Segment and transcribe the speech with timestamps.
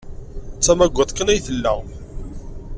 [0.57, 1.73] D tamaggadt kan ay tella.